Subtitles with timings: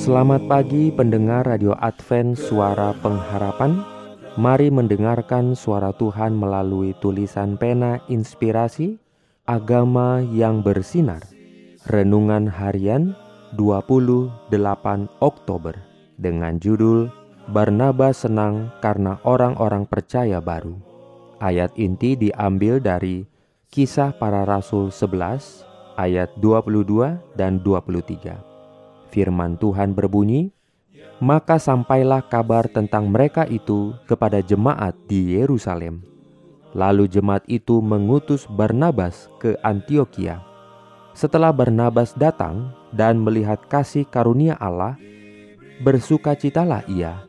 [0.00, 3.84] Selamat pagi pendengar Radio Advent Suara Pengharapan.
[4.40, 8.96] Mari mendengarkan suara Tuhan melalui tulisan pena inspirasi
[9.44, 11.20] Agama yang bersinar
[11.84, 13.12] Renungan harian
[13.60, 14.40] 28
[15.20, 15.76] Oktober
[16.16, 17.12] Dengan judul
[17.52, 20.80] Barnabas senang karena orang-orang percaya baru.
[21.44, 23.28] Ayat inti diambil dari
[23.68, 28.49] Kisah para Rasul 11 ayat 22 dan 23
[29.10, 30.54] Firman Tuhan berbunyi,
[31.18, 36.06] "Maka sampailah kabar tentang mereka itu kepada jemaat di Yerusalem.
[36.70, 40.40] Lalu jemaat itu mengutus Barnabas ke Antioquia.
[41.12, 44.94] Setelah Barnabas datang dan melihat kasih karunia Allah,
[45.82, 47.26] bersukacitalah ia.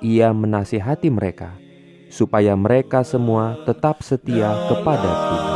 [0.00, 1.60] Ia menasihati mereka
[2.08, 5.49] supaya mereka semua tetap setia kepada Tuhan."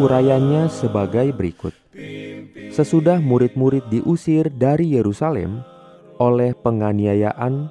[0.00, 1.76] Urayanya sebagai berikut.
[2.72, 5.60] Sesudah murid-murid diusir dari Yerusalem
[6.16, 7.68] oleh penganiayaan,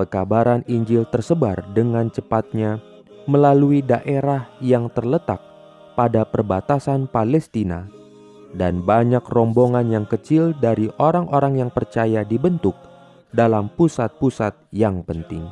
[0.00, 2.80] pekabaran Injil tersebar dengan cepatnya
[3.28, 5.44] melalui daerah yang terletak
[5.92, 7.84] pada perbatasan Palestina
[8.56, 12.80] dan banyak rombongan yang kecil dari orang-orang yang percaya dibentuk
[13.28, 15.44] dalam pusat-pusat yang penting.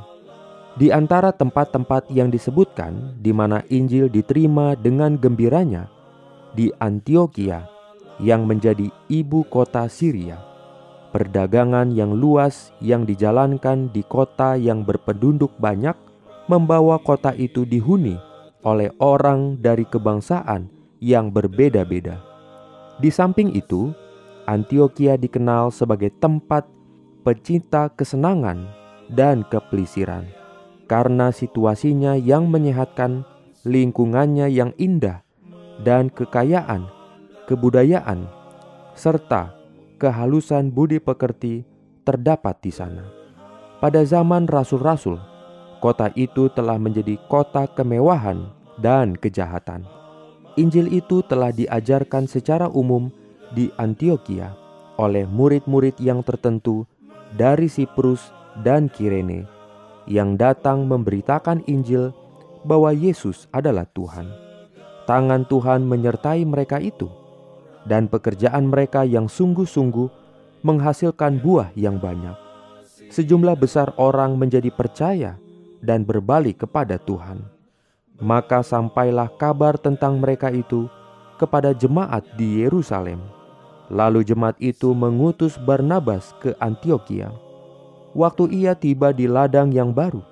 [0.81, 5.93] Di antara tempat-tempat yang disebutkan di mana Injil diterima dengan gembiranya
[6.57, 7.69] di Antioquia
[8.17, 10.41] yang menjadi ibu kota Syria.
[11.13, 15.95] Perdagangan yang luas yang dijalankan di kota yang berpenduduk banyak
[16.49, 18.17] membawa kota itu dihuni
[18.65, 20.73] oleh orang dari kebangsaan
[21.05, 22.19] yang berbeda-beda.
[22.97, 23.93] Di samping itu,
[24.49, 26.65] Antioquia dikenal sebagai tempat
[27.21, 28.65] pecinta kesenangan
[29.13, 30.25] dan kepelisiran
[30.87, 33.27] karena situasinya yang menyehatkan,
[33.67, 35.26] lingkungannya yang indah,
[35.83, 36.89] dan kekayaan,
[37.51, 38.25] kebudayaan,
[38.97, 39.53] serta
[40.01, 41.65] kehalusan budi pekerti
[42.05, 43.05] terdapat di sana.
[43.81, 45.21] Pada zaman rasul-rasul,
[45.85, 48.49] kota itu telah menjadi kota kemewahan
[48.81, 49.85] dan kejahatan.
[50.57, 53.13] Injil itu telah diajarkan secara umum
[53.53, 54.57] di Antioquia
[54.97, 56.89] oleh murid-murid yang tertentu
[57.37, 58.33] dari Siprus
[58.65, 59.45] dan Kirene
[60.09, 62.17] yang datang memberitakan Injil
[62.65, 64.46] bahwa Yesus adalah Tuhan
[65.07, 67.09] tangan Tuhan menyertai mereka itu,
[67.87, 70.11] dan pekerjaan mereka yang sungguh-sungguh
[70.67, 72.35] menghasilkan buah yang banyak.
[73.07, 75.39] Sejumlah besar orang menjadi percaya
[75.79, 77.47] dan berbalik kepada Tuhan.
[78.19, 80.91] Maka sampailah kabar tentang mereka itu
[81.39, 83.21] kepada jemaat di Yerusalem.
[83.93, 87.31] Lalu jemaat itu mengutus Barnabas ke Antioquia.
[88.17, 90.25] Waktu ia tiba di ladang yang baru,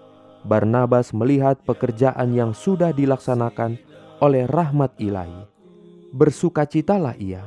[0.42, 3.78] Barnabas melihat pekerjaan yang sudah dilaksanakan
[4.24, 5.44] oleh rahmat ilahi.
[6.16, 7.44] Bersukacitalah ia.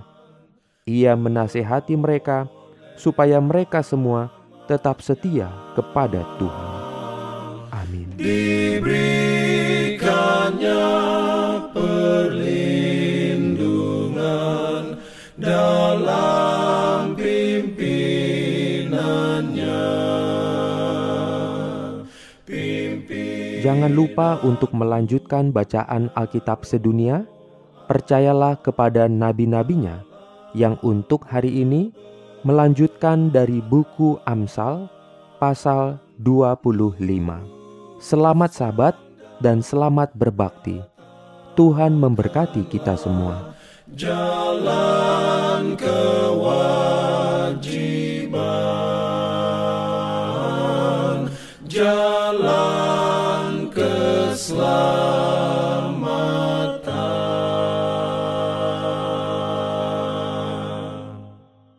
[0.86, 2.46] Ia menasehati mereka
[2.94, 4.30] supaya mereka semua
[4.70, 6.70] tetap setia kepada Tuhan.
[7.74, 8.14] Amin.
[8.16, 10.86] Diberikannya
[23.68, 27.28] Jangan lupa untuk melanjutkan bacaan Alkitab sedunia.
[27.92, 30.08] Percayalah kepada nabi-nabinya
[30.56, 31.92] yang untuk hari ini
[32.48, 34.88] melanjutkan dari buku Amsal
[35.36, 36.96] pasal 25.
[38.00, 38.96] Selamat sabat
[39.44, 40.80] dan selamat berbakti.
[41.60, 43.52] Tuhan memberkati kita semua.
[43.92, 46.67] Jalan kewajiban
[54.57, 54.87] love.